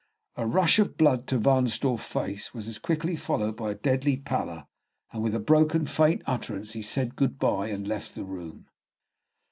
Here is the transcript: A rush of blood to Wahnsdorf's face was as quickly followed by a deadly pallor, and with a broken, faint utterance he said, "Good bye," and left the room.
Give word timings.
A 0.35 0.47
rush 0.47 0.79
of 0.79 0.97
blood 0.97 1.27
to 1.27 1.37
Wahnsdorf's 1.37 2.03
face 2.07 2.55
was 2.55 2.67
as 2.67 2.79
quickly 2.79 3.15
followed 3.15 3.55
by 3.55 3.69
a 3.69 3.75
deadly 3.75 4.17
pallor, 4.17 4.65
and 5.13 5.21
with 5.21 5.35
a 5.35 5.39
broken, 5.39 5.85
faint 5.85 6.23
utterance 6.25 6.71
he 6.73 6.81
said, 6.81 7.15
"Good 7.15 7.37
bye," 7.37 7.67
and 7.67 7.87
left 7.87 8.15
the 8.15 8.25
room. 8.25 8.65